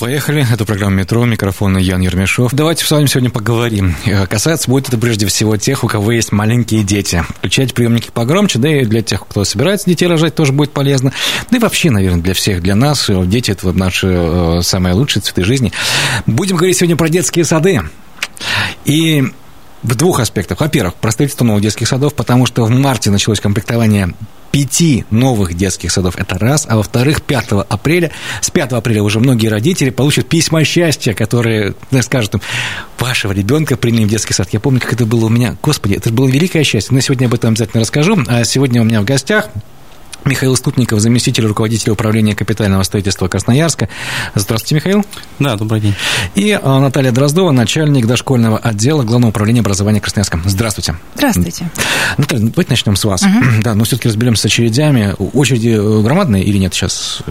[0.00, 0.46] Поехали.
[0.50, 1.26] Это программа «Метро».
[1.26, 2.54] Микрофон Ян Ермешов.
[2.54, 3.94] Давайте с вами сегодня поговорим.
[4.06, 7.22] Э, касается будет это прежде всего тех, у кого есть маленькие дети.
[7.36, 11.12] Включать приемники погромче, да и для тех, кто собирается детей рожать, тоже будет полезно.
[11.50, 13.10] Да и вообще, наверное, для всех, для нас.
[13.10, 15.70] Э, дети– это наши э, самые лучшие цветы жизни.
[16.24, 17.82] Будем говорить сегодня про детские сады.
[18.86, 19.22] И
[19.82, 20.60] в двух аспектах.
[20.60, 24.14] Во-первых, про строительство новых детских садов, потому что в марте началось комплектование
[24.50, 26.16] пяти новых детских садов.
[26.16, 26.66] Это раз.
[26.68, 32.34] А во-вторых, 5 апреля, с 5 апреля уже многие родители получат письма счастья, которые скажут
[32.34, 32.40] им,
[32.98, 34.48] вашего ребенка приняли в детский сад.
[34.52, 35.56] Я помню, как это было у меня.
[35.62, 36.94] Господи, это было великое счастье.
[36.94, 38.18] Но сегодня об этом обязательно расскажу.
[38.28, 39.48] А сегодня у меня в гостях
[40.24, 43.88] Михаил Стутников, заместитель руководителя управления капитального строительства Красноярска.
[44.34, 45.04] Здравствуйте, Михаил.
[45.38, 45.94] Да, добрый день.
[46.34, 50.40] И а, Наталья Дроздова, начальник дошкольного отдела Главного управления образования Красноярска.
[50.44, 50.96] Здравствуйте.
[51.14, 51.70] Здравствуйте.
[52.16, 53.22] Наталья, ну, давайте начнем с вас.
[53.22, 53.62] Угу.
[53.62, 55.14] Да, но все-таки разберемся с очередями.
[55.32, 57.22] Очереди э, громадные или нет сейчас?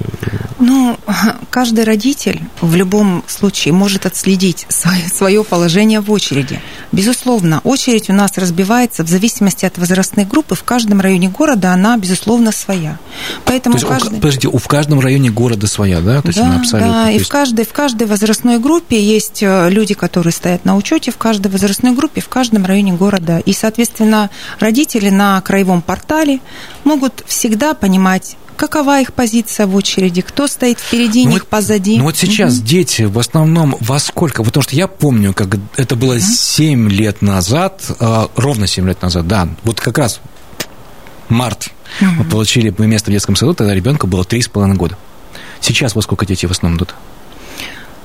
[0.59, 0.98] Ну,
[1.49, 6.61] каждый родитель в любом случае может отследить свое, положение в очереди.
[6.91, 10.55] Безусловно, очередь у нас разбивается в зависимости от возрастной группы.
[10.55, 12.97] В каждом районе города она, безусловно, своя.
[13.45, 14.15] Поэтому То есть, каждый...
[14.15, 16.21] подождите, в каждом районе города своя, да?
[16.21, 16.93] То есть да, абсолютно.
[16.93, 17.25] Да, и есть...
[17.25, 21.51] в, каждой, в каждой возрастной группе есть э, люди, которые стоят на учете в каждой
[21.51, 23.39] возрастной группе, в каждом районе города.
[23.39, 24.29] И, соответственно,
[24.59, 26.39] родители на краевом портале
[26.83, 31.97] могут всегда понимать, какова их позиция в очереди, кто стоит впереди ну них, вот, позади.
[31.97, 32.65] Ну вот сейчас угу.
[32.65, 34.43] дети в основном во сколько?
[34.43, 36.21] Потому что я помню, как это было угу.
[36.21, 40.19] 7 лет назад, э, ровно 7 лет назад, да, вот как раз
[41.29, 41.69] март
[42.01, 42.09] Угу.
[42.17, 44.95] Мы получили место в детском саду, тогда ребенку было 3,5 года.
[45.59, 46.93] Сейчас во сколько детей в основном идут?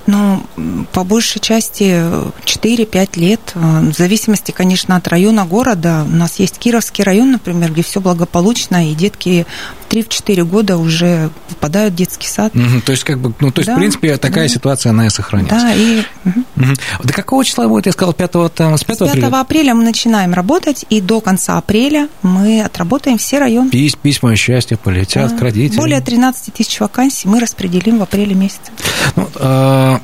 [0.07, 0.45] Ну,
[0.93, 2.05] по большей части
[2.45, 3.41] 4-5 лет.
[3.55, 6.05] В зависимости, конечно, от района города.
[6.07, 9.47] У нас есть Кировский район, например, где все благополучно, и детки
[9.94, 12.55] 3-4 года уже попадают в детский сад.
[12.55, 14.55] Угу, то есть, как бы, ну, то есть, да, в принципе, такая да.
[14.55, 15.56] ситуация, она и сохраняется.
[15.56, 16.03] Да, и...
[16.25, 16.75] Угу.
[17.05, 19.41] До какого числа будет, я сказал, 5, там, с 5, с 5 апреля?
[19.41, 23.71] апреля мы начинаем работать, и до конца апреля мы отработаем все районы.
[23.71, 25.37] Пись, письма счастья полетят да.
[25.37, 25.81] к родителям.
[25.81, 28.72] Более 13 тысяч вакансий мы распределим в апреле месяце.
[29.16, 30.00] Ну, а...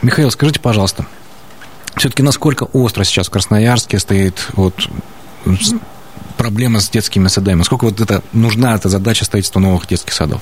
[0.00, 1.06] Михаил, скажите, пожалуйста,
[1.96, 4.88] все-таки насколько остро сейчас в Красноярске стоит вот
[6.42, 7.58] проблема с детскими садами?
[7.58, 10.40] Насколько вот это нужна эта задача строительства новых детских садов?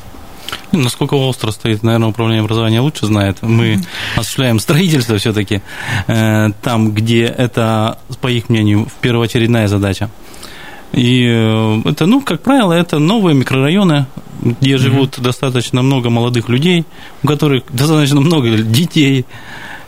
[0.73, 3.43] Ну, насколько остро стоит, наверное, управление образования лучше знает.
[3.43, 3.79] Мы
[4.17, 5.61] осуществляем строительство все-таки
[6.07, 10.09] э, там, где это, по их мнению, первоочередная задача.
[10.93, 14.07] И э, это, ну, как правило, это новые микрорайоны,
[14.41, 15.23] где живут mm-hmm.
[15.23, 16.87] достаточно много молодых людей,
[17.23, 19.27] у которых достаточно много детей.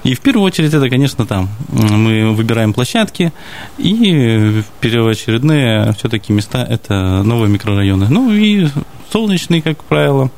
[0.04, 1.48] И в первую очередь это, конечно, там.
[1.68, 3.32] Мы выбираем площадки,
[3.78, 8.08] и первоочередные все-таки места– это новые микрорайоны.
[8.08, 8.68] Ну и
[9.12, 10.30] солнечные, как правило,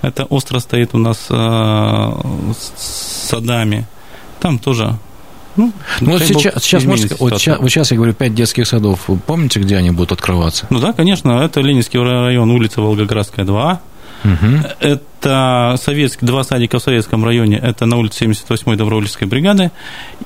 [0.00, 1.34] это остро стоит у нас э,
[2.58, 3.86] с садами.
[4.40, 4.98] Там тоже
[5.56, 9.08] ну, ну вот сейчас, сейчас можете, вот сейчас, вот сейчас я говорю, пять детских садов.
[9.08, 10.66] Вы помните, где они будут открываться?
[10.70, 13.80] Ну да, конечно, это Ленинский район, улица Волгоградская, 2.
[14.24, 14.66] Угу.
[14.80, 17.58] Это советский, два садика в советском районе.
[17.58, 19.70] Это на улице 78-й Добровольческой бригады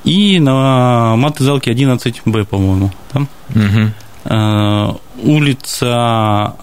[0.05, 2.93] и на Матызалке 11Б, по-моему.
[3.13, 3.29] Там.
[3.55, 5.01] Угу.
[5.23, 6.55] улица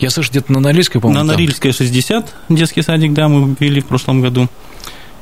[0.00, 1.24] я слышу, где-то на Норильской, по-моему.
[1.24, 4.48] На Норильской 60 детский садик, да, мы ввели в прошлом году.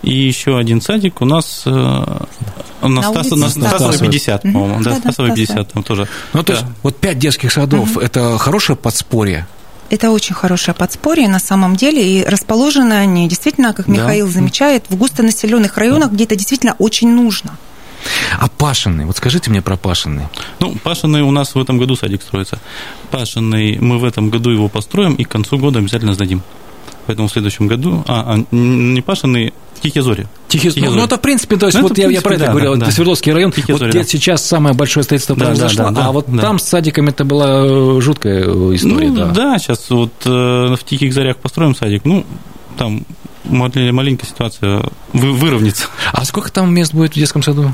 [0.02, 4.84] И еще один садик у нас э, на, на, Стаса, на Стасова 50, по-моему.
[4.84, 6.06] Да, да Стасова 50 там тоже.
[6.32, 9.48] Ну, то есть, вот пять детских садов угу.– это хорошее подспорье?
[9.90, 14.32] Это очень хорошее подспорье на самом деле, и расположены они действительно, как Михаил да.
[14.32, 16.14] замечает, в густонаселенных районах, да.
[16.14, 17.56] где это действительно очень нужно.
[18.38, 20.26] А Пашиный, вот скажите мне про Пашиный.
[20.60, 22.58] Ну, Пашиный у нас в этом году садик строится.
[23.10, 26.42] Пашиный, мы в этом году его построим и к концу года обязательно сдадим.
[27.08, 30.26] Поэтому в следующем году, а, а не Пашиный, Тихие зори.
[30.48, 31.00] Тихие, Тихие ну, зори.
[31.00, 32.76] Ну, это, в принципе, то есть, ну, вот я, принципе, я про это да, говорил,
[32.76, 34.04] да, это Свердловский район, Тихие вот зори, да.
[34.04, 36.42] сейчас самое большое строительство да, произошло, да, да, а вот да.
[36.42, 39.26] там с садиками это была э, жуткая э, история, ну, да.
[39.28, 40.28] Да, сейчас вот э,
[40.76, 42.26] в Тихих Зарях построим садик, ну,
[42.76, 43.06] там
[43.44, 44.82] маленькая ситуация
[45.14, 45.86] выровняется.
[46.12, 47.72] А сколько там мест будет в детском саду?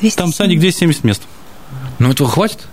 [0.00, 0.18] 270.
[0.18, 1.22] Там садик 270 мест.
[2.00, 2.66] Ну, этого хватит?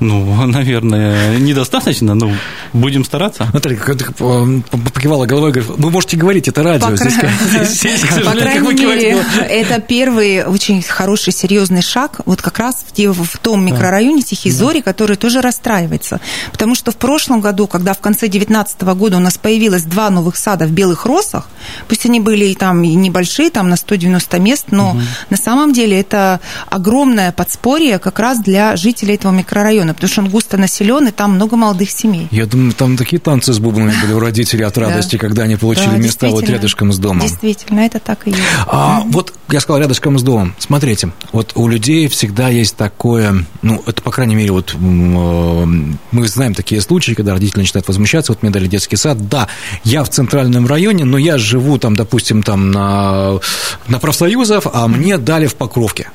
[0.00, 2.32] Ну, наверное, недостаточно, но
[2.72, 3.48] будем стараться.
[3.52, 6.88] Наталья, как ты покивала головой, говорит, вы можете говорить, это радио.
[6.88, 7.30] По, здесь, кра...
[7.64, 13.38] здесь, По крайней мере, это первый очень хороший, серьезный шаг вот как раз в, в
[13.38, 16.20] том микрорайоне Тихий Зори, который тоже расстраивается.
[16.52, 20.36] Потому что в прошлом году, когда в конце 2019 года у нас появилось два новых
[20.36, 21.48] сада в Белых Росах,
[21.88, 25.00] пусть они были там небольшие, там на 190 мест, но угу.
[25.30, 30.28] на самом деле это огромное подспорье как раз для жителей этого микрорайона, потому что он
[30.28, 32.28] густо населен, и там много молодых семей.
[32.30, 35.96] Я думаю, там такие танцы с бубнами были у родителей от радости, когда они получили
[35.96, 37.20] места вот рядышком с домом.
[37.20, 38.42] Действительно, это так и есть.
[38.66, 40.54] А, вот я сказал рядышком с домом.
[40.58, 46.28] Смотрите, вот у людей всегда есть такое, ну, это, по крайней мере, вот э, мы
[46.28, 49.48] знаем такие случаи, когда родители начинают возмущаться, вот мне дали детский сад, да,
[49.84, 53.40] я в центральном районе, но я живу там, допустим, там на,
[53.88, 56.10] на профсоюзов, а мне дали в Покровке.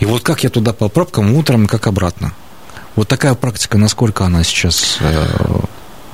[0.00, 2.32] И вот как я туда по пробкам утром, как обратно?
[2.96, 5.26] Вот такая практика, насколько она сейчас э,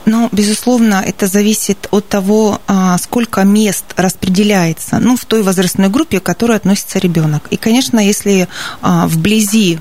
[0.06, 6.20] ну, безусловно, это зависит от того, а, сколько мест распределяется ну, в той возрастной группе,
[6.20, 7.46] к которой относится ребенок.
[7.50, 8.48] И, конечно, если
[8.80, 9.78] а, вблизи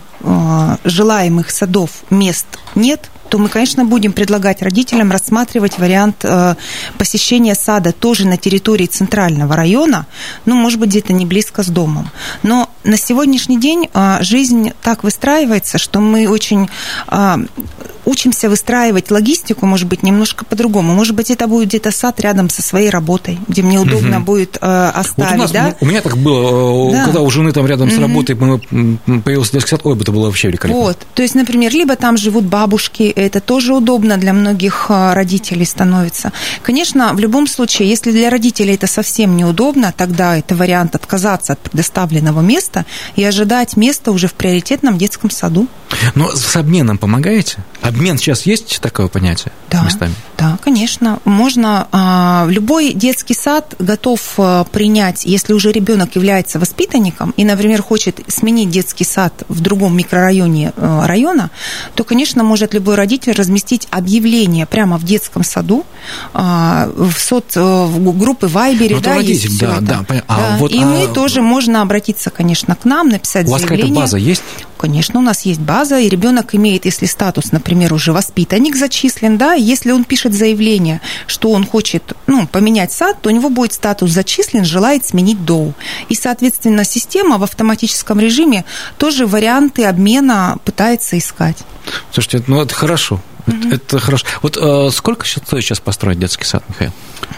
[0.83, 2.45] желаемых садов мест
[2.75, 6.55] нет, то мы, конечно, будем предлагать родителям рассматривать вариант э,
[6.97, 10.07] посещения сада тоже на территории центрального района,
[10.45, 12.09] ну, может быть, где-то не близко с домом.
[12.43, 16.69] Но на сегодняшний день э, жизнь так выстраивается, что мы очень
[17.07, 17.35] э,
[18.05, 20.95] учимся выстраивать логистику, может быть, немножко по-другому.
[20.95, 24.25] Может быть, это будет где-то сад рядом со своей работой, где мне удобно угу.
[24.25, 25.17] будет оставить.
[25.17, 25.75] Вот у, нас, да?
[25.79, 27.05] у меня так было, да.
[27.05, 27.95] когда у жены там рядом угу.
[27.95, 30.81] с работой появился детский сад, ой, это было вообще великолепно.
[30.81, 35.65] Вот, то есть, например, либо там живут бабушки, это тоже удобно для многих а, родителей
[35.65, 36.31] становится.
[36.63, 41.59] Конечно, в любом случае, если для родителей это совсем неудобно, тогда это вариант отказаться от
[41.59, 42.85] предоставленного места
[43.15, 45.67] и ожидать места уже в приоритетном детском саду.
[46.15, 47.57] Но с обменом помогаете?
[47.81, 50.13] Обмен сейчас есть такое понятие да, местами?
[50.37, 51.19] Да, конечно.
[51.25, 51.87] Можно.
[51.91, 58.19] А, любой детский сад готов а, принять, если уже ребенок является воспитанником и, например, хочет
[58.27, 61.51] сменить детский сад в другом микрорайоне района,
[61.95, 65.85] то, конечно, может любой родитель разместить объявление прямо в детском саду,
[66.33, 70.23] а, в соц в группы Вайбере, ну, да, родитель, есть да, да, да.
[70.27, 70.85] А, Вот, и а...
[70.85, 73.87] мы тоже можно обратиться, конечно, к нам, написать У вас заявление.
[73.87, 74.43] какая-то база есть?
[74.77, 79.53] Конечно, у нас есть база, и ребенок имеет, если статус, например, уже воспитанник зачислен, да,
[79.53, 84.11] если он пишет заявление, что он хочет ну, поменять сад, то у него будет статус
[84.11, 85.73] зачислен, желает сменить ДОУ.
[86.07, 88.63] И, соответственно, система в автоматическом режиме
[88.97, 91.57] тоже варианты обмена пытается искать.
[92.11, 93.19] Слушайте, ну это хорошо.
[93.45, 93.67] Mm-hmm.
[93.67, 94.25] Это, это хорошо.
[94.41, 96.91] Вот э, сколько стоит сейчас построить детский сад, Михаил?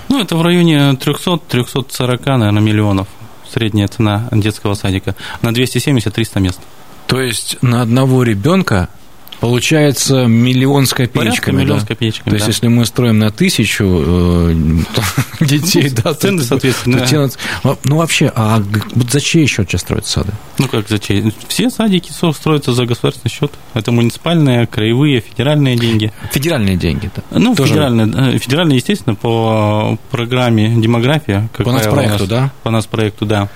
[0.10, 3.08] Ну, это в районе 300-340, наверное, миллионов.
[3.52, 5.16] Средняя цена детского садика.
[5.42, 6.60] На 270-300 мест.
[7.08, 8.90] То есть на одного ребенка
[9.42, 11.62] Получается миллион с копеечками.
[11.62, 11.84] миллион да?
[11.84, 14.54] с копеечками, То есть, если мы строим на тысячу э,
[15.42, 17.00] детей, ну, да, цены, соответственно.
[17.84, 18.62] Ну, вообще, а
[19.10, 20.34] за чей счет сейчас строятся сады?
[20.60, 21.34] Ну, как за чей?
[21.48, 23.52] Все садики строятся за государственный счет.
[23.74, 26.14] Это муниципальные, краевые, федеральные деньги.
[26.32, 27.24] Федеральные деньги, да?
[27.32, 31.50] Ну, федеральные, э, федеральные, естественно, по программе «Демография».
[31.58, 32.52] По нас проекту, да?
[32.62, 33.50] По нас проекту, да.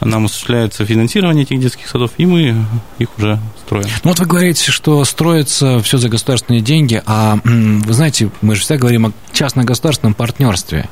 [0.00, 2.56] Нам осуществляется финансирование этих детских садов, и мы
[2.98, 3.86] их уже строим.
[4.02, 8.54] Ну, вот вы говорите, что строим строится все за государственные деньги, а вы знаете, мы
[8.56, 10.88] же всегда говорим о частно-государственном партнерстве.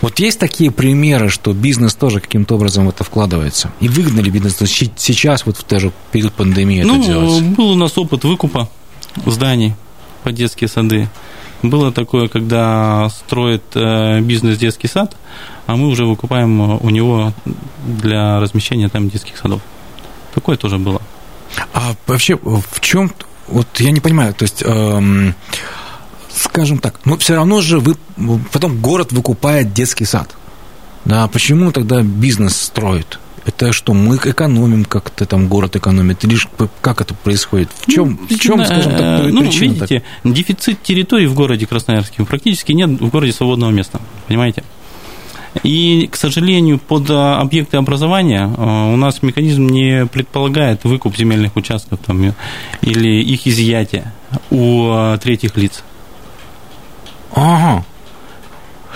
[0.00, 3.70] Вот есть такие примеры, что бизнес тоже каким-то образом в это вкладывается?
[3.80, 4.56] И выгодно ли бизнес
[4.96, 7.42] сейчас, вот в тоже период пандемии ну, это делать?
[7.42, 8.70] был у нас опыт выкупа
[9.26, 9.74] зданий
[10.24, 11.10] под детские сады.
[11.62, 15.14] Было такое, когда строит э, бизнес детский сад,
[15.66, 17.34] а мы уже выкупаем у него
[17.84, 19.60] для размещения там детских садов.
[20.34, 21.02] Такое тоже было.
[21.74, 23.12] А вообще в чем
[23.48, 25.34] вот я не понимаю, то есть, эм,
[26.32, 27.96] скажем так, но все равно же вы,
[28.52, 30.34] потом город выкупает детский сад.
[31.04, 33.18] Да, почему тогда бизнес строит?
[33.44, 36.24] Это что, мы экономим как-то там город экономит?
[36.24, 36.36] Или
[36.80, 37.70] как это происходит?
[37.78, 39.72] В чем, ну, в чем скажем так, э, ну, причина?
[39.74, 40.32] Видите, так?
[40.32, 44.64] дефицит территории в городе Красноярске практически нет в городе свободного места, понимаете?
[45.62, 51.56] И, к сожалению, под а, объекты образования а, у нас механизм не предполагает выкуп земельных
[51.56, 52.34] участков там,
[52.82, 54.12] или их изъятие
[54.50, 55.82] у а, третьих лиц.
[57.32, 57.84] Ага.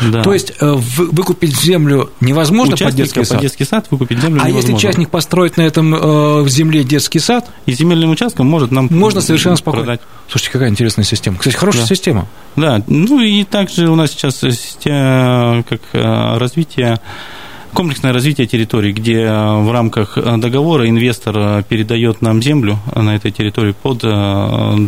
[0.00, 0.22] Да.
[0.22, 3.36] То есть э, выкупить землю невозможно под детский сад?
[3.36, 4.74] под детский сад выкупить землю а невозможно.
[4.74, 7.50] если частник построит на этом э, земле детский сад?
[7.66, 9.84] И земельным участком может нам Можно совершенно спокойно.
[9.84, 10.00] Продать.
[10.28, 11.38] Слушайте, какая интересная система.
[11.38, 11.88] Кстати, хорошая да.
[11.88, 12.28] система.
[12.56, 17.00] Да, ну и также у нас сейчас система, как э, развитие
[17.72, 24.00] комплексное развитие территории, где в рамках договора инвестор передает нам землю на этой территории под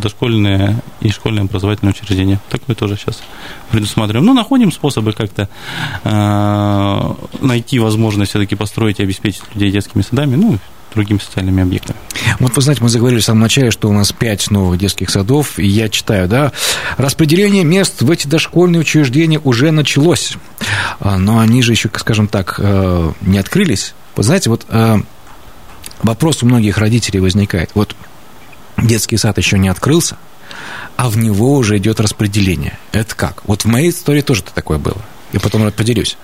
[0.00, 2.40] дошкольные и школьные образовательные учреждения.
[2.48, 3.22] Такое тоже сейчас
[3.70, 4.26] предусматриваем.
[4.26, 5.48] Ну, находим способы как-то
[7.40, 10.58] найти возможность все-таки построить и обеспечить людей детскими садами, ну,
[10.94, 11.98] другими социальными объектами.
[12.38, 15.58] Вот вы знаете, мы заговорили в самом начале, что у нас пять новых детских садов,
[15.58, 16.52] и я читаю, да,
[16.96, 20.34] распределение мест в эти дошкольные учреждения уже началось,
[21.00, 23.94] а, но они же еще, скажем так, э, не открылись.
[24.16, 24.96] Вы знаете, вот э,
[26.02, 27.94] вопрос у многих родителей возникает, вот
[28.76, 30.16] детский сад еще не открылся,
[30.96, 32.78] а в него уже идет распределение.
[32.92, 33.42] Это как?
[33.46, 34.98] Вот в моей истории тоже такое было.
[35.32, 36.16] Я потом поделюсь.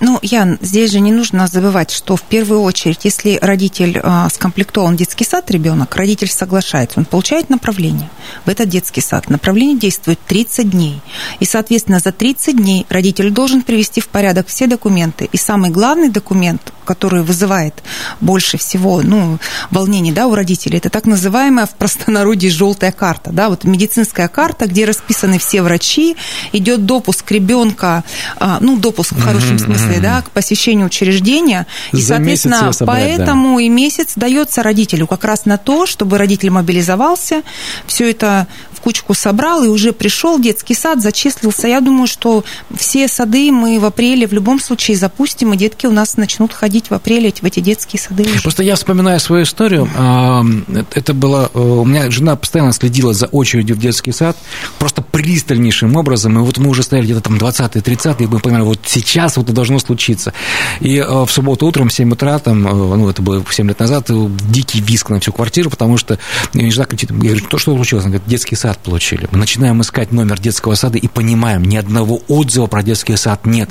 [0.00, 4.96] Ну, Ян, здесь же не нужно забывать, что в первую очередь, если родитель э, скомплектован
[4.96, 8.10] детский сад, ребенок, родитель соглашается, он получает направление
[8.44, 9.30] в этот детский сад.
[9.30, 11.00] Направление действует 30 дней.
[11.40, 15.28] И, соответственно, за 30 дней родитель должен привести в порядок все документы.
[15.32, 17.82] И самый главный документ, который вызывает
[18.20, 19.38] больше всего ну,
[19.70, 23.30] волнений да, у родителей, это так называемая в простонародье желтая карта.
[23.32, 26.16] Да, вот медицинская карта, где расписаны все врачи,
[26.52, 28.04] идет допуск ребенка,
[28.38, 31.66] а, ну, допуск в хорошем в смысле, да, к посещению учреждения.
[31.92, 33.62] И, За соответственно, собрать, поэтому да.
[33.62, 37.42] и месяц дается родителю как раз на то, чтобы родитель мобилизовался,
[37.86, 38.46] все это
[38.84, 41.68] кучку собрал и уже пришел детский сад, зачислился.
[41.68, 42.44] Я думаю, что
[42.76, 46.90] все сады мы в апреле в любом случае запустим, и детки у нас начнут ходить
[46.90, 48.24] в апреле в эти детские сады.
[48.24, 48.42] Уже.
[48.42, 49.88] Просто я вспоминаю свою историю.
[49.96, 50.44] А,
[50.92, 51.50] это было...
[51.54, 54.36] Э, у меня жена постоянно следила за очередью в детский сад,
[54.78, 56.38] просто пристальнейшим образом.
[56.38, 59.54] И вот мы уже стояли где-то там 20-30, и мы понимали, вот сейчас вот это
[59.54, 60.34] должно случиться.
[60.80, 63.80] И э, в субботу утром в 7 утра, там, э, ну, это было 7 лет
[63.80, 64.10] назад,
[64.50, 66.18] дикий виск на всю квартиру, потому что
[66.52, 68.04] жена кричит, я говорю, что, что случилось?
[68.04, 69.28] Она говорит, детский сад сад получили.
[69.30, 73.70] Мы начинаем искать номер детского сада и понимаем, ни одного отзыва про детский сад нет.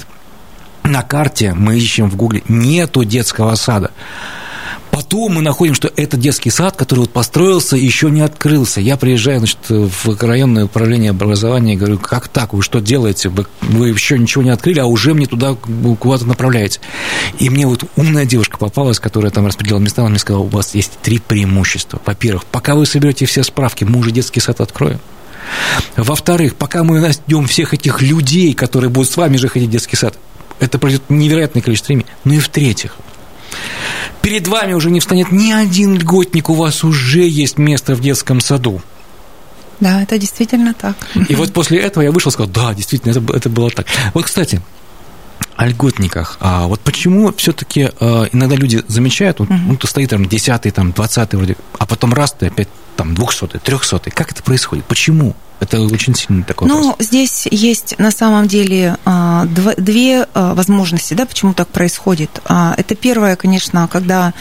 [0.84, 3.92] На карте мы ищем в Гугле, нету детского сада.
[4.94, 8.80] Потом мы находим, что это детский сад, который вот построился, еще не открылся.
[8.80, 13.30] Я приезжаю значит, в районное управление образования и говорю, как так, вы что делаете?
[13.30, 16.80] Вы, вы еще ничего не открыли, а уже мне туда куда-то направляете.
[17.40, 20.76] И мне вот умная девушка попалась, которая там распределила места, она мне сказала, у вас
[20.76, 22.00] есть три преимущества.
[22.06, 25.00] Во-первых, пока вы соберете все справки, мы уже детский сад откроем.
[25.98, 29.96] Во-вторых, пока мы найдем всех этих людей, которые будут с вами же ходить в детский
[29.96, 30.16] сад,
[30.60, 32.06] это пройдет невероятное количество времени.
[32.26, 32.96] Ну и в-третьих,
[34.22, 38.40] Перед вами уже не встанет ни один льготник, у вас уже есть место в детском
[38.40, 38.82] саду.
[39.80, 40.96] Да, это действительно так.
[41.28, 43.86] И вот после этого я вышел и сказал, да, действительно, это, это было так.
[44.14, 44.62] Вот, кстати,
[45.56, 46.38] о льготниках.
[46.40, 50.92] А вот почему все-таки а, иногда люди замечают, uh ну, ты стоит там 10 там
[50.92, 54.86] 20 вроде, а потом раз ты опять там 200 300 Как это происходит?
[54.86, 55.36] Почему?
[55.60, 56.96] Это очень сильный такой ну, вопрос.
[57.00, 62.42] Ну, здесь есть на самом деле а, две а, возможности, да, почему так происходит.
[62.46, 64.34] Это первое, конечно, когда а,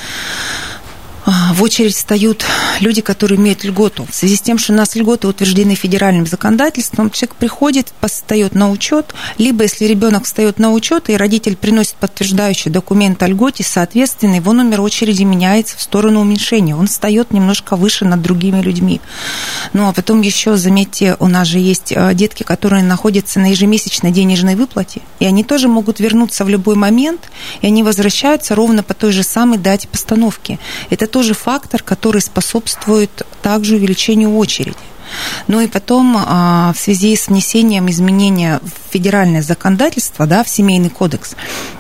[1.27, 2.45] в очередь встают
[2.81, 4.07] люди, которые имеют льготу.
[4.11, 8.71] В связи с тем, что у нас льготы утверждены федеральным законодательством, человек приходит, встает на
[8.71, 14.37] учет, либо если ребенок встает на учет, и родитель приносит подтверждающий документ о льготе, соответственно,
[14.37, 16.75] его номер очереди меняется в сторону уменьшения.
[16.77, 19.01] Он встает немножко выше над другими людьми.
[19.73, 24.11] Ну, а потом еще, заметьте, у нас же есть э, детки, которые находятся на ежемесячной
[24.11, 28.95] денежной выплате, и они тоже могут вернуться в любой момент, и они возвращаются ровно по
[28.95, 30.59] той же самой дате постановки.
[30.91, 34.77] Это тоже фактор, который способствует также увеличению очереди.
[35.49, 40.91] Ну и потом а, в связи с внесением изменения в федеральное законодательство, да, в семейный
[40.91, 41.37] кодекс,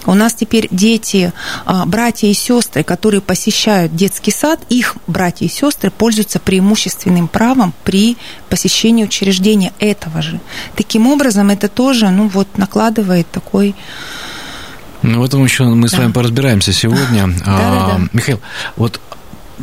[0.06, 1.32] у нас теперь дети,
[1.64, 7.72] а, братья и сестры, которые посещают детский сад, их братья и сестры пользуются преимущественным правом
[7.84, 8.16] при
[8.48, 10.40] посещении учреждения этого же.
[10.76, 13.74] Таким образом, это тоже, ну вот, накладывает такой
[15.02, 15.96] ну, в этом еще мы да.
[15.96, 17.26] с вами поразбираемся сегодня.
[17.44, 18.08] Да, а, да, да.
[18.12, 18.40] Михаил,
[18.76, 19.00] вот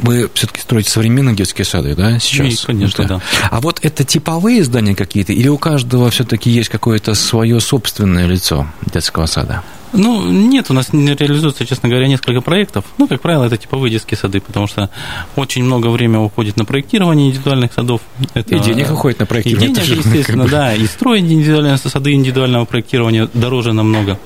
[0.02, 2.64] вы все-таки строите современные детские сады, да, сейчас?
[2.64, 3.16] И, конечно, да.
[3.18, 3.22] да.
[3.52, 8.68] А вот это типовые здания какие-то, или у каждого все-таки есть какое-то свое собственное лицо
[8.92, 9.64] детского сада?
[9.92, 12.86] Ну, нет, у нас не реализуется, честно говоря, несколько проектов.
[12.98, 14.90] Ну, как правило, это типовые детские сады, потому что
[15.36, 18.02] очень много времени уходит на проектирование индивидуальных садов.
[18.36, 19.72] Это, и денег уходит на проектирование.
[19.72, 20.76] И денег, естественно, да.
[20.76, 24.20] И строить индивидуальные сады индивидуального проектирования дороже намного.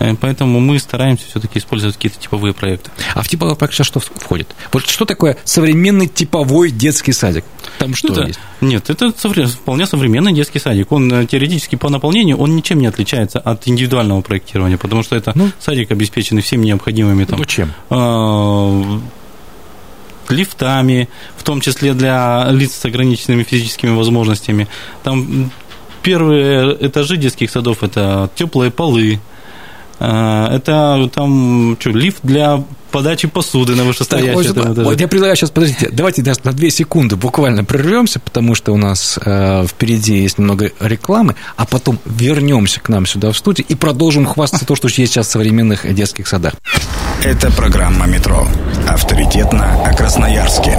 [0.00, 2.90] Э, поэтому мы стараемся все-таки использовать какие-то типовые проекты.
[3.14, 4.48] А в типовой проект сейчас что входит?
[4.72, 7.44] Вот что такое современный типовой детский садик?
[7.78, 8.40] Там что это, есть?
[8.62, 10.90] Нет, это вполне современный детский садик.
[10.90, 15.32] Он э, теоретически по наполнению, он ничем не отличается от индивидуального проектирования, потому что это
[15.34, 17.72] ну, садик, обеспеченный всеми необходимыми там, ну, чем?
[17.90, 19.00] Э,
[20.30, 24.66] лифтами, в том числе для лиц с ограниченными физическими возможностями.
[25.02, 25.50] Там
[26.02, 29.20] первые этажи детских садов– это теплые полы,
[30.00, 34.82] это там что, лифт для подачи посуды на вышестоящий так, этаже.
[34.82, 38.76] Вот я предлагаю сейчас, подождите, давайте даже на две секунды буквально прервемся, потому что у
[38.76, 43.74] нас э, впереди есть немного рекламы, а потом вернемся к нам сюда в студию и
[43.74, 46.54] продолжим хвастаться то, что есть сейчас в современных детских садах.
[47.22, 48.46] Это программа «Метро».
[48.88, 50.78] Авторитетно о Красноярске.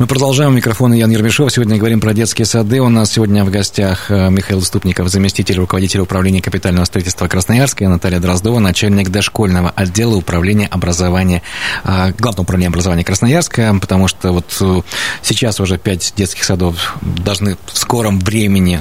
[0.00, 0.56] Мы продолжаем.
[0.56, 1.52] Микрофон Ян Ермешов.
[1.52, 2.80] Сегодня говорим про детские сады.
[2.80, 7.86] У нас сегодня в гостях э, Михаил Ступников, заместитель руководителя управления капитального строительства Красноярска, и
[7.86, 11.42] Наталья Дроздова, начальник дошкольного отдела управления образования,
[11.84, 14.80] э, главного управления образования Красноярска, потому что вот э,
[15.20, 18.80] сейчас уже пять детских садов должны в скором времени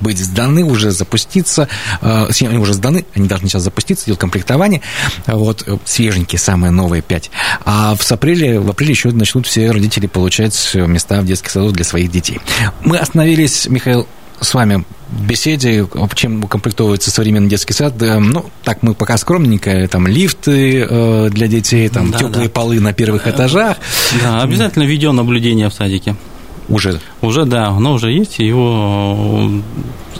[0.00, 1.68] быть сданы, уже запуститься.
[2.00, 4.82] Э, они уже сданы, они должны сейчас запуститься, идет комплектование.
[5.26, 7.30] Вот, э, свеженькие, самые новые пять.
[7.64, 11.84] А в апреле, в апреле еще начнут все родители получать места в детских садах для
[11.84, 12.40] своих детей.
[12.82, 14.06] Мы остановились, Михаил,
[14.40, 17.94] с вами в беседе, чем укомплектовывается современный детский сад.
[17.98, 22.52] Ну, так мы пока скромненько, там лифты э, для детей, там да, теплые да.
[22.52, 23.76] полы на первых этажах.
[24.22, 26.16] Да, обязательно видеонаблюдение в садике.
[26.70, 27.00] Уже?
[27.20, 29.50] Уже, да, оно уже есть, его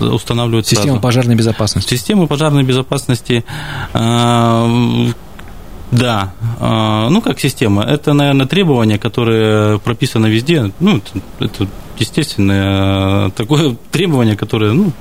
[0.01, 1.01] э, устанавливают Система сразу.
[1.01, 1.95] пожарной безопасности.
[1.95, 3.45] Система пожарной безопасности,
[3.95, 5.07] э,
[5.93, 13.31] да, э, ну как система, это, наверное, требования, которые прописаны везде, ну, это, это естественное
[13.31, 14.93] такое требование, которое, ну,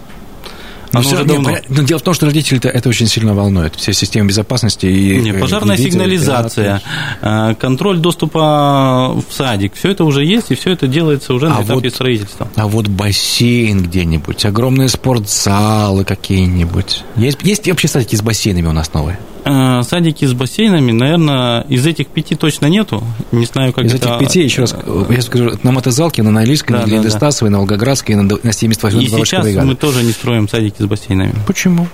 [0.91, 1.51] но, все, давно.
[1.51, 3.75] Не, но дело в том, что родители это очень сильно волнует.
[3.75, 5.21] Все системы безопасности и...
[5.21, 6.81] Не, пожарная и сигнализация,
[7.21, 11.57] и контроль доступа в садик, все это уже есть, и все это делается уже на
[11.57, 12.47] а этапе вот, строительства.
[12.55, 17.03] А вот бассейн где-нибудь, огромные спортзалы какие-нибудь.
[17.15, 19.19] Есть, есть вообще садики с бассейнами у нас новые?
[19.45, 23.03] Э, садики с бассейнами, наверное, из этих пяти точно нету.
[23.31, 24.09] Не знаю, как из это...
[24.09, 24.75] этих пяти, еще раз,
[25.09, 27.57] я скажу, на Мотозалке, на Норильской, да, на Ленинградстасовой, да, да.
[27.57, 29.67] на Волгоградской, на, на 78 И сейчас бригады.
[29.67, 31.33] мы тоже не строим садики с бассейнами.
[31.47, 31.87] Почему?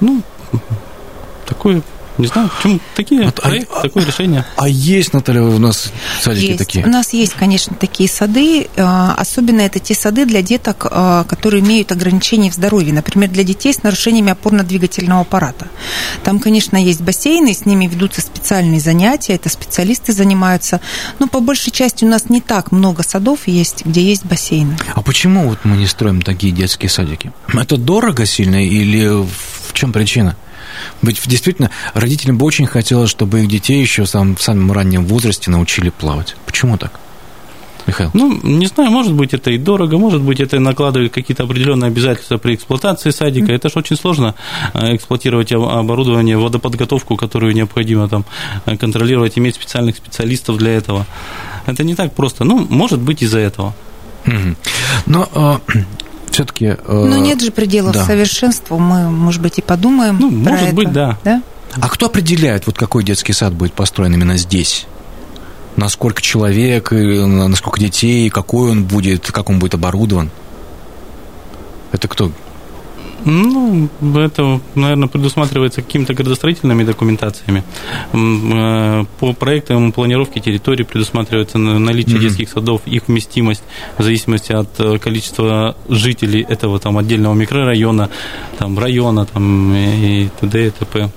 [0.00, 0.22] Ну,
[1.46, 1.82] такое
[2.18, 4.44] не знаю, почему такие вот, проект, а, такое решение.
[4.56, 6.58] А есть, Наталья, у нас садики есть.
[6.58, 6.84] такие?
[6.84, 8.68] У нас есть, конечно, такие сады.
[8.76, 12.92] А, особенно это те сады для деток, а, которые имеют ограничения в здоровье.
[12.92, 15.68] Например, для детей с нарушениями опорно-двигательного аппарата.
[16.24, 20.80] Там, конечно, есть бассейны, с ними ведутся специальные занятия, это специалисты занимаются.
[21.18, 24.76] Но по большей части у нас не так много садов есть, где есть бассейны.
[24.94, 27.32] А почему вот мы не строим такие детские садики?
[27.52, 30.36] Это дорого сильно или в чем причина?
[31.02, 35.04] Ведь действительно родителям бы очень хотелось, чтобы их детей еще в самом, в самом раннем
[35.06, 36.36] возрасте научили плавать.
[36.46, 37.00] Почему так?
[37.86, 38.10] Михаил?
[38.14, 42.36] Ну, не знаю, может быть, это и дорого, может быть, это накладывает какие-то определенные обязательства
[42.36, 43.52] при эксплуатации садика.
[43.52, 44.34] Это же очень сложно
[44.74, 48.24] э, эксплуатировать оборудование, водоподготовку, которую необходимо там
[48.64, 51.06] э, контролировать, иметь специальных специалистов для этого.
[51.66, 52.44] Это не так просто.
[52.44, 53.74] Ну, может быть, из-за этого.
[55.06, 55.80] Но э,
[56.36, 56.66] все-таки...
[56.66, 58.04] Э, ну, нет же пределов да.
[58.04, 60.74] совершенству, мы, может быть, и подумаем Ну, может это.
[60.74, 61.18] быть, да.
[61.24, 61.42] да.
[61.80, 64.86] А кто определяет, вот какой детский сад будет построен именно здесь?
[65.76, 70.30] На сколько человек, на сколько детей, какой он будет, как он будет оборудован?
[71.92, 72.30] Это кто?
[73.26, 77.64] Ну, это, наверное, предусматривается какими-то градостроительными документациями.
[78.12, 82.20] Э, по проектам планировки территории предусматривается наличие mm-hmm.
[82.20, 83.64] детских садов, их вместимость
[83.98, 88.10] в зависимости от э, количества жителей этого там отдельного микрорайона,
[88.58, 90.66] там района, там и т.д.
[90.68, 91.10] и т.п.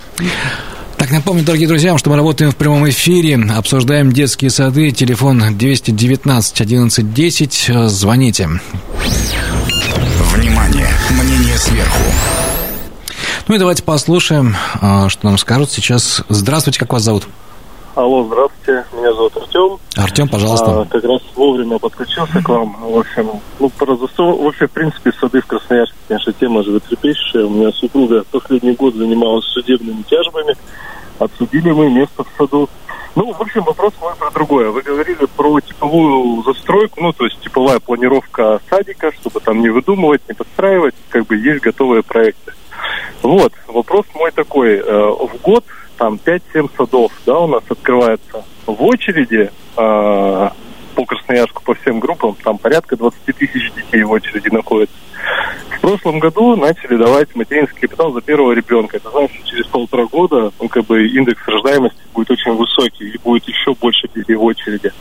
[0.98, 6.62] Так, напомню, дорогие друзья, что мы работаем в прямом эфире, обсуждаем детские сады, телефон 219
[6.62, 8.50] 11 10, звоните.
[11.60, 12.00] Сверху.
[13.50, 16.24] Ну и давайте послушаем, а, что нам скажут сейчас.
[16.30, 17.28] Здравствуйте, как вас зовут?
[17.96, 19.78] Алло, здравствуйте, меня зовут Артем.
[19.98, 20.82] Артем, пожалуйста.
[20.82, 22.78] А, как раз вовремя подключился к вам.
[22.82, 24.40] В общем, ну, про засов...
[24.40, 27.44] Вообще, в принципе, сады в Красноярске, конечно, тема животрепещущая.
[27.44, 30.56] У меня супруга последний год занималась судебными тяжбами.
[31.20, 32.70] Отсудили мы место в саду.
[33.16, 34.70] Ну, в общем, вопрос мой про другое.
[34.70, 40.22] Вы говорили про типовую застройку, ну, то есть типовая планировка садика, чтобы там не выдумывать,
[40.28, 42.52] не подстраивать, как бы есть готовые проекты.
[43.22, 44.76] Вот, вопрос мой такой.
[44.80, 45.64] Э, в год
[45.98, 50.50] там 5-7 садов, да, у нас открывается в очереди э,
[51.30, 54.96] Красноярску, по всем группам, там порядка 20 тысяч детей в очереди находится.
[55.78, 58.98] В прошлом году начали давать материнский капитал за первого ребенка.
[58.98, 63.18] Это значит, что через полтора года ну, как бы индекс рождаемости будет очень высокий и
[63.20, 64.92] будет еще больше детей в очереди.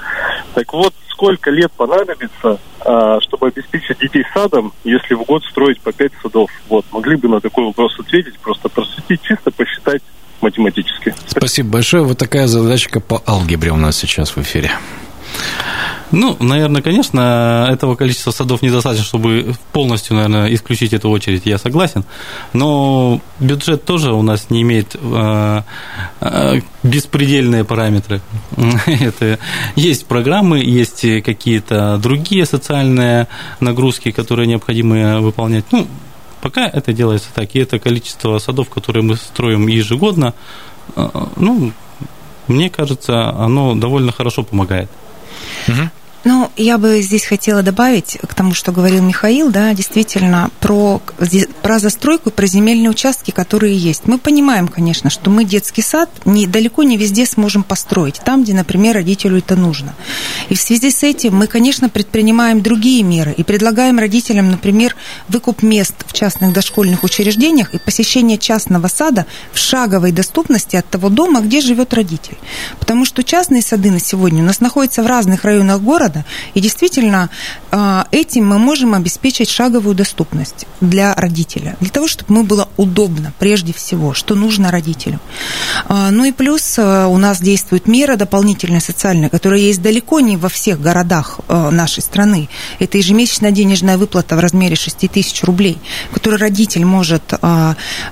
[0.52, 5.92] Так вот, сколько лет понадобится, а, чтобы обеспечить детей садом, если в год строить по
[5.92, 6.50] пять садов?
[6.68, 10.02] Вот, могли бы на такой вопрос ответить, просто просветить, чисто посчитать
[10.42, 11.14] математически.
[11.26, 12.02] Спасибо большое.
[12.02, 14.70] Вот такая задачка по алгебре у нас сейчас в эфире.
[16.10, 22.04] Ну, наверное, конечно, этого количества садов недостаточно, чтобы полностью, наверное, исключить эту очередь, я согласен.
[22.54, 25.62] Но бюджет тоже у нас не имеет э,
[26.20, 28.22] э, беспредельные параметры.
[28.86, 29.38] Это
[29.76, 33.28] есть программы, есть какие-то другие социальные
[33.60, 35.66] нагрузки, которые необходимо выполнять.
[35.72, 35.86] Ну,
[36.40, 40.32] пока это делается так, и это количество садов, которые мы строим ежегодно,
[40.96, 41.72] э, ну,
[42.46, 44.88] мне кажется, оно довольно хорошо помогает.
[45.68, 45.88] Угу.
[46.28, 51.00] Ну, я бы здесь хотела добавить к тому, что говорил Михаил, да, действительно, про,
[51.62, 54.02] про застройку про земельные участки, которые есть.
[54.04, 58.52] Мы понимаем, конечно, что мы детский сад не, далеко не везде сможем построить, там, где,
[58.52, 59.94] например, родителю это нужно.
[60.50, 64.96] И в связи с этим мы, конечно, предпринимаем другие меры и предлагаем родителям, например,
[65.28, 71.08] выкуп мест в частных дошкольных учреждениях и посещение частного сада в шаговой доступности от того
[71.08, 72.36] дома, где живет родитель.
[72.78, 76.24] Потому что частные сады на сегодня у нас находятся в разных районах города, города.
[76.54, 77.30] И действительно,
[77.70, 83.32] а, этим мы можем обеспечить шаговую доступность для родителя, для того, чтобы ему было удобно,
[83.38, 85.20] прежде всего, что нужно родителю.
[85.86, 90.36] А, ну и плюс а, у нас действует мера дополнительная социальная, которая есть далеко не
[90.36, 92.48] во всех городах нашей страны.
[92.78, 95.78] Это ежемесячная денежная выплата в размере 6 тысяч рублей,
[96.12, 97.22] которую родитель может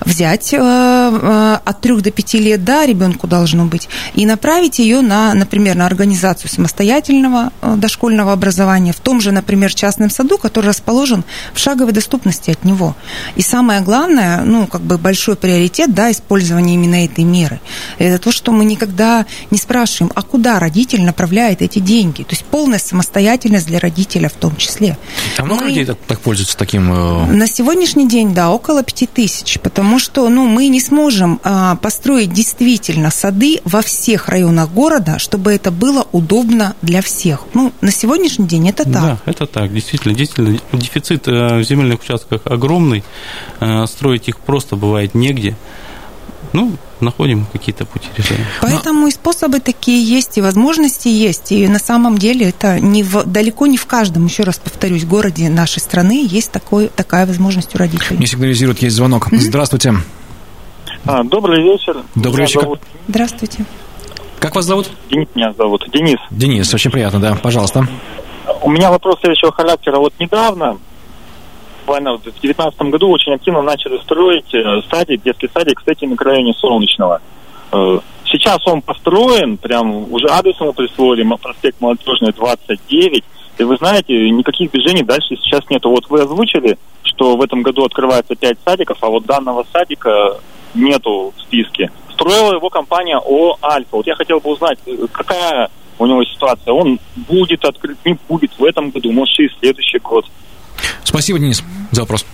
[0.05, 5.77] взять от 3 до 5 лет, да, ребенку должно быть, и направить ее на, например,
[5.77, 7.53] на организацию самостоятельного
[7.87, 12.97] дошкольного образования в том же, например, частном саду, который расположен в шаговой доступности от него.
[13.37, 17.61] И самое главное, ну, как бы большой приоритет, да, использования именно этой меры,
[17.99, 22.25] это то, что мы никогда не спрашиваем, а куда родитель направляет эти деньги.
[22.25, 24.99] То есть полная самостоятельность для родителя в том числе.
[25.39, 25.69] А много мы...
[25.69, 26.93] людей так, так пользуются таким?
[26.93, 31.77] Э, На сегодняшний день, да, около пяти тысяч, потому что, ну, мы не сможем а,
[31.77, 37.45] построить действительно сады во всех районах города, чтобы это было удобно для всех.
[37.55, 38.93] Ну, на сегодняшний день это так.
[38.93, 40.15] Да, это так, действительно.
[40.15, 43.05] Действительно, дефицит э, в земельных участках огромный.
[43.61, 45.57] Э, строить их просто бывает негде.
[46.53, 48.47] Ну, находим какие-то пути решения.
[48.63, 49.09] Поэтому Но...
[49.09, 51.53] и способы такие есть, и возможности есть.
[51.53, 55.49] И на самом деле это не в, далеко не в каждом, еще раз повторюсь, городе
[55.51, 58.17] нашей страны есть такой, такая возможность у родителей.
[58.17, 59.29] Мне сигнализирует, есть звонок.
[59.29, 59.39] Mm-hmm.
[59.39, 59.95] Здравствуйте.
[61.05, 62.03] А, добрый вечер.
[62.15, 62.63] Добрый вечер.
[62.63, 62.81] Зовут...
[63.07, 63.67] Здравствуйте.
[64.39, 64.91] Как вас зовут?
[65.11, 65.89] Денис меня зовут.
[65.93, 66.19] Денис.
[66.31, 67.37] Денис, очень приятно, да.
[67.43, 67.87] Пожалуйста.
[68.63, 69.99] У меня вопрос следующего характера.
[69.99, 70.79] Вот недавно,
[71.81, 76.53] буквально в 2019 году, очень активно начали строить э, садик, детский садик, кстати, в микрорайоне
[76.55, 77.21] Солнечного.
[77.73, 83.25] Э, сейчас он построен, прям уже адрес ему присвоили, проспект Молодежный, 29.
[83.59, 85.91] И вы знаете, никаких движений дальше сейчас нету.
[85.91, 90.39] Вот вы озвучили, что в этом году открывается 5 садиков, а вот данного садика
[90.75, 93.89] нету в списке строила его компания О Альфа.
[93.93, 94.79] Вот я хотел бы узнать,
[95.13, 96.73] какая у него ситуация.
[96.73, 100.27] Он будет открыт, не будет в этом году, может, и в следующий год.
[101.05, 102.27] Спасибо, Денис, за вопрос.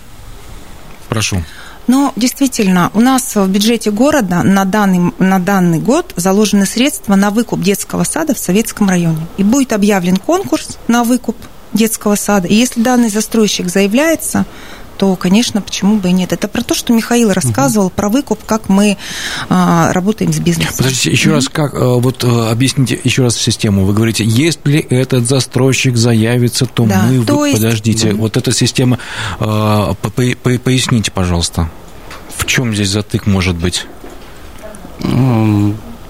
[1.09, 1.37] Прошу.
[1.85, 7.29] Но действительно, у нас в бюджете города на данный, на данный год заложены средства на
[7.29, 9.27] выкуп детского сада в Советском районе.
[9.37, 11.35] И будет объявлен конкурс на выкуп
[11.73, 12.47] детского сада.
[12.47, 14.45] И если данный застройщик заявляется,
[14.97, 16.33] то, конечно, почему бы и нет.
[16.33, 17.95] Это про то, что Михаил рассказывал угу.
[17.95, 18.97] про выкуп, как мы
[19.49, 20.75] а, работаем с бизнесом.
[20.77, 21.35] Подождите, еще угу.
[21.35, 23.85] раз, как, э, вот э, объясните еще раз систему.
[23.85, 27.25] Вы говорите, если этот застройщик заявится, то да, мы...
[27.25, 27.57] То есть...
[27.57, 28.23] Подождите, угу.
[28.23, 28.99] вот эта система,
[29.39, 29.93] э,
[30.63, 31.69] поясните, пожалуйста,
[32.35, 33.85] в чем здесь затык может быть?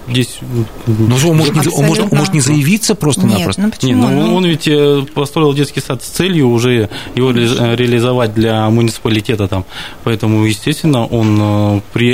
[0.07, 0.39] Здесь...
[0.85, 3.61] Ну, он может, не, он, может, он может не заявиться просто-напросто?
[3.61, 4.09] Нет, ну почему?
[4.09, 8.69] Нет, ну, он ведь э, построил детский сад с целью уже его э, реализовать для
[8.69, 9.65] муниципалитета там.
[10.03, 12.13] Поэтому, естественно, он э, при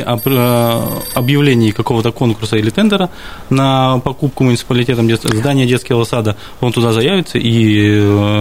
[1.15, 3.09] объявлении какого-то конкурса или тендера
[3.49, 7.99] на покупку муниципалитетом здания детского сада, он туда заявится и,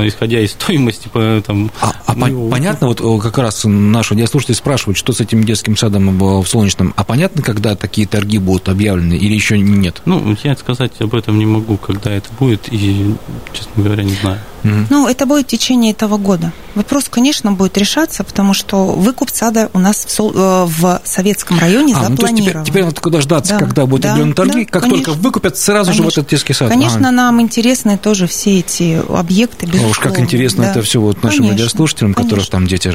[0.08, 1.08] исходя из стоимости,
[1.46, 1.70] там...
[1.80, 6.18] А, а ну, понятно, вот как раз наши радиослушатели спрашивают, что с этим детским садом
[6.18, 10.02] в Солнечном, а понятно, когда такие торги будут объявлены или еще нет?
[10.04, 13.14] Ну, я сказать об этом не могу, когда это будет, и,
[13.52, 14.40] честно говоря, не знаю.
[14.62, 16.52] Ну, это будет в течение этого года.
[16.74, 20.32] Вопрос, конечно, будет решаться, потому что выкуп сада у нас в, Сол...
[20.34, 22.34] Э, в Советском районе а, запланирован.
[22.34, 24.64] Ну, теперь, теперь надо только дождаться, да, когда будут да, объявлены торги.
[24.64, 26.04] Да, как конечно, только выкупят, сразу конечно.
[26.04, 26.68] же в этот детский сад.
[26.68, 27.10] Конечно, ага.
[27.10, 29.90] нам интересны тоже все эти объекты, безусловно.
[29.90, 30.70] Уж как интересно да.
[30.70, 32.30] это все вот нашим конечно, радиослушателям, конечно.
[32.30, 32.94] которых там дети.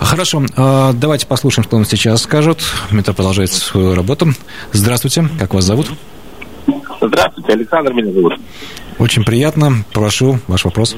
[0.00, 2.58] Хорошо, а, давайте послушаем, что он сейчас скажет.
[2.90, 4.34] Метро продолжает свою работу.
[4.72, 5.88] Здравствуйте, как вас зовут?
[7.00, 8.34] Здравствуйте, Александр меня зовут.
[9.00, 9.72] Очень приятно.
[9.94, 10.94] Прошу, ваш вопрос.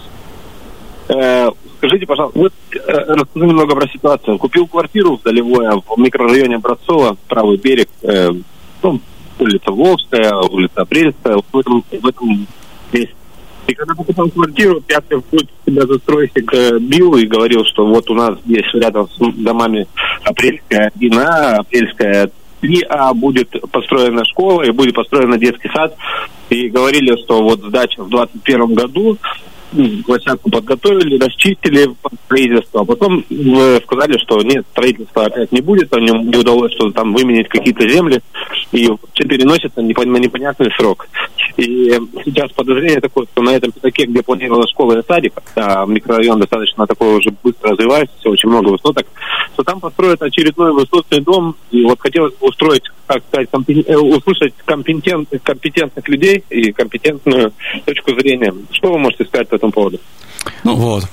[1.08, 4.38] Э, скажите, пожалуйста, вот э, расскажи немного про ситуацию.
[4.38, 8.30] Купил квартиру в Долевое, в микрорайоне Братцова, правый берег, э,
[8.82, 9.00] ну,
[9.38, 11.40] улица Волжская, улица Апрельская.
[11.52, 12.46] В этом, в этом
[12.92, 13.14] месте
[13.68, 18.14] И когда покупал квартиру, пятый путь себя застройщик э, бил и говорил, что вот у
[18.14, 19.86] нас здесь рядом с домами
[20.24, 25.96] апрельская 1А, апрельская 3А будет построена школа и будет построен детский сад.
[26.52, 29.18] И говорили, что вот сдача в 2021 году
[30.04, 31.88] площадку подготовили, расчистили
[32.26, 36.72] строительство, а потом э, сказали, что нет, строительства опять не будет, там не, не удалось
[36.74, 38.20] что там выменить какие-то земли,
[38.72, 41.08] и все переносится на непонятный срок.
[41.56, 41.90] И
[42.24, 46.86] сейчас подозрение такое, что на этом пятаке, где планировалась школа и садик, а микрорайон достаточно
[46.86, 49.06] такой уже быстро развивается, очень много высоток,
[49.56, 53.84] то там построят очередной высотный дом, и вот хотелось бы устроить, как сказать, компетен...
[53.86, 55.28] Э, услышать компетент...
[55.42, 57.52] компетентных людей и компетентную
[57.84, 58.54] точку зрения.
[58.70, 59.98] Что вы можете сказать по этому поводу?
[60.64, 61.04] Ну вот,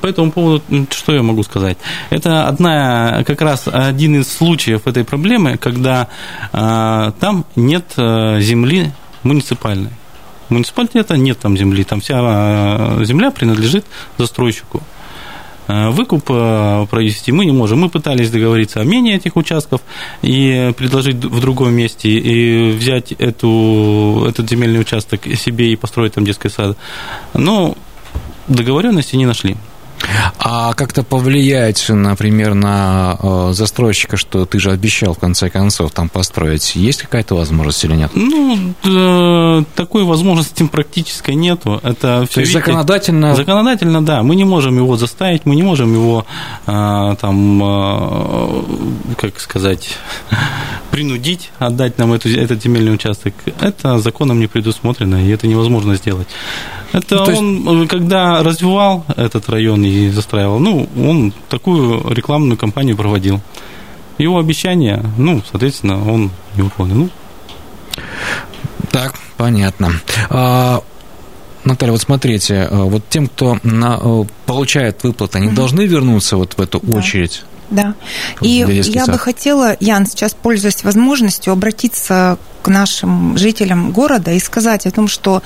[0.00, 1.78] по этому поводу, что я могу сказать?
[2.10, 6.08] Это одна, как раз один из случаев этой проблемы, когда
[6.52, 8.92] э, там нет э, земли
[9.26, 9.90] муниципальной.
[10.48, 13.84] Муниципалитета нет там земли, там вся э, земля принадлежит
[14.16, 14.82] застройщику.
[15.68, 17.80] Э, выкуп э, провести мы не можем.
[17.80, 19.80] Мы пытались договориться о мене этих участков
[20.22, 26.24] и предложить в другом месте, и взять эту, этот земельный участок себе и построить там
[26.24, 26.76] детский сад.
[27.34, 27.76] Но
[28.46, 29.56] договоренности не нашли.
[30.38, 36.08] А как-то повлиять, например, на э, застройщика, что ты же обещал в конце концов там
[36.08, 38.10] построить, есть какая-то возможность или нет?
[38.14, 41.80] Ну, да, такой возможности практически нету.
[41.82, 43.34] Это все, То есть видите, законодательно?
[43.34, 44.22] Законодательно, да.
[44.22, 46.26] Мы не можем его заставить, мы не можем его
[46.66, 48.64] а, там,
[49.16, 49.96] как сказать,
[50.90, 53.34] принудить отдать нам эту, этот земельный участок.
[53.60, 56.28] Это законом не предусмотрено, и это невозможно сделать.
[56.92, 57.90] Это ну, он, есть...
[57.90, 63.40] когда развивал этот район и застраивал, ну, он такую рекламную кампанию проводил.
[64.18, 66.94] Его обещания, ну, соответственно, он не выполнил.
[66.94, 67.10] Ну.
[68.90, 69.92] Так, понятно.
[70.30, 70.82] А,
[71.64, 75.54] Наталья, вот смотрите, а, вот тем, кто на, а, получает выплаты, они mm-hmm.
[75.54, 76.98] должны вернуться вот в эту да.
[76.98, 77.44] очередь?
[77.70, 77.94] Да.
[78.40, 79.14] И я сад.
[79.14, 85.08] бы хотела, Ян, сейчас пользуясь возможностью, обратиться к нашим жителям города и сказать о том,
[85.08, 85.42] что,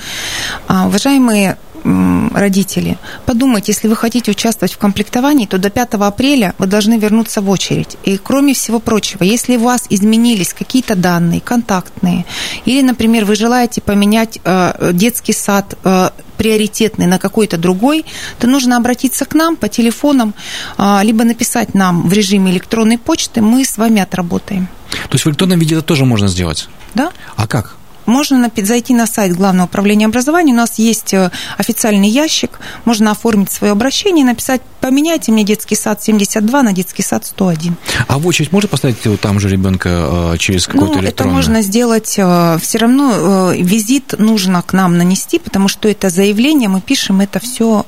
[0.67, 6.97] уважаемые родители, подумайте, если вы хотите участвовать в комплектовании, то до 5 апреля вы должны
[6.97, 7.97] вернуться в очередь.
[8.03, 12.25] И кроме всего прочего, если у вас изменились какие-то данные, контактные,
[12.65, 18.05] или, например, вы желаете поменять э, детский сад э, приоритетный на какой-то другой,
[18.39, 20.33] то нужно обратиться к нам по телефонам,
[20.77, 24.67] э, либо написать нам в режиме электронной почты, мы с вами отработаем.
[25.09, 26.67] То есть в электронном виде это тоже можно сделать?
[26.93, 27.11] Да.
[27.35, 27.77] А как?
[28.05, 30.53] Можно зайти на сайт Главного управления образования.
[30.53, 32.59] У нас есть э, официальный ящик.
[32.85, 37.73] Можно оформить свое обращение и написать «Поменяйте мне детский сад 72 на детский сад 101».
[38.07, 41.09] А в очередь можно поставить там же ребенка э, через какой-то ну, электронный?
[41.09, 42.15] это можно сделать.
[42.17, 47.39] Э, Все равно визит нужно к нам нанести, потому что это заявление, мы пишем это
[47.39, 47.85] все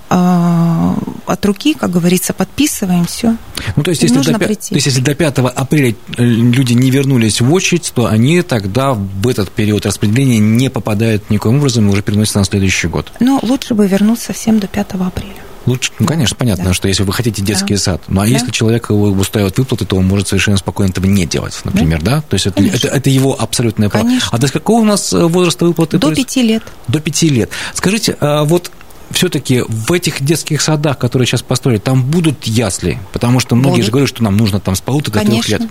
[1.25, 3.35] от руки, как говорится, подписываем все.
[3.75, 4.69] Ну, то есть, если нужно до, прийти.
[4.69, 9.27] то есть, если до 5 апреля люди не вернулись в очередь, то они тогда в
[9.27, 13.11] этот период распределения не попадает никаким образом и уже переносится на следующий год.
[13.19, 15.33] Но лучше бы вернуться совсем до 5 апреля.
[15.65, 16.73] Лучше, ну, конечно, понятно, да.
[16.73, 17.79] что если вы хотите детский да.
[17.79, 18.29] сад, ну а да.
[18.29, 22.17] если человек устраивает выплаты, то он может совершенно спокойно этого не делать, например, да?
[22.17, 22.21] да?
[22.21, 24.05] То есть это, это, это его абсолютное право.
[24.05, 24.29] Конечно.
[24.31, 25.97] А до какого у нас э, возраста выплаты?
[25.99, 26.63] До пяти лет.
[26.89, 27.49] До пяти лет.
[27.73, 28.71] Скажите, а вот
[29.13, 32.99] все-таки в этих детских садах, которые сейчас построили, там будут ясли?
[33.11, 33.85] Потому что многие будут.
[33.85, 35.61] же говорят, что нам нужно там с полутора до трех лет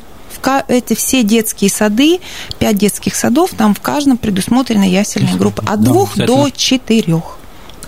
[0.68, 2.20] эти все детские сады,
[2.58, 7.38] пять детских садов, там в каждом предусмотрены ясельные группы от двух до четырех.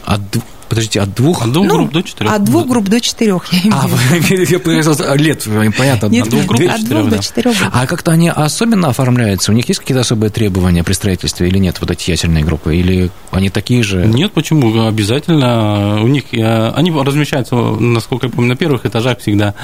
[0.04, 0.20] От
[0.68, 1.42] Подождите, от двух?
[1.42, 2.32] От двух ну, групп до четырех.
[2.32, 5.46] От двух групп до четырех, я имею в А, лет,
[5.76, 6.06] понятно.
[6.06, 7.56] Нет, от двух групп от двух до четырех.
[7.72, 9.52] А как-то они особенно оформляются?
[9.52, 12.76] У них есть какие-то особые требования при строительстве или нет, вот эти ясельные группы?
[12.76, 14.04] Или они такие же?
[14.06, 14.86] Нет, почему?
[14.86, 16.02] Обязательно.
[16.02, 19.54] У них, они размещаются, насколько я помню, на первых этажах всегда.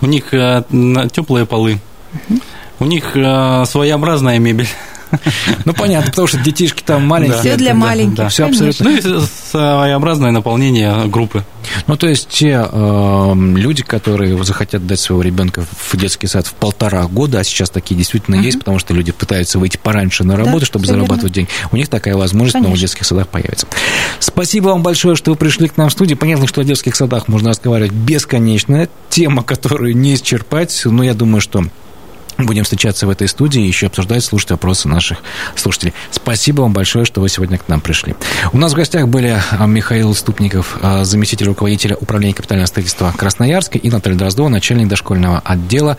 [0.00, 0.64] У них э,
[1.12, 1.80] теплые полы.
[2.80, 4.68] У них э, своеобразная мебель.
[5.64, 7.40] Ну, понятно, потому что детишки там маленькие.
[7.40, 8.28] Все для маленьких.
[8.30, 8.90] Все абсолютно.
[8.90, 11.44] Ну, и своеобразное наполнение группы.
[11.86, 16.54] Ну, то есть те э, люди, которые захотят дать своего ребенка в детский сад в
[16.54, 20.60] полтора года, а сейчас такие действительно есть, потому что люди пытаются выйти пораньше на работу,
[20.60, 22.76] да, чтобы зарабатывать деньги, у них такая возможность Конечно.
[22.76, 23.66] в детских садах появится.
[24.18, 26.16] Спасибо вам большое, что вы пришли к нам в студию.
[26.16, 28.88] Понятно, что о детских садах можно разговаривать бесконечно.
[29.10, 31.64] Тема, которую не исчерпать, но я думаю, что
[32.38, 35.18] будем встречаться в этой студии и еще обсуждать, слушать вопросы наших
[35.56, 35.92] слушателей.
[36.10, 38.14] Спасибо вам большое, что вы сегодня к нам пришли.
[38.52, 43.78] У нас в гостях были а, Михаил Ступников, а, заместитель руководителя управления капитального строительства Красноярска,
[43.78, 45.98] и Наталья Дроздова, начальник дошкольного отдела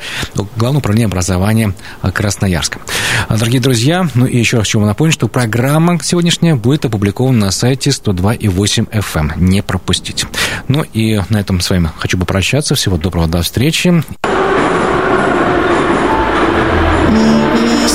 [0.56, 2.80] Главного управления образования Красноярска.
[3.28, 7.46] А, дорогие друзья, ну и еще раз хочу вам напомнить, что программа сегодняшняя будет опубликована
[7.46, 9.40] на сайте 102,8 FM.
[9.40, 10.26] Не пропустить.
[10.68, 12.76] Ну и на этом с вами хочу попрощаться.
[12.76, 14.04] Всего доброго, до встречи.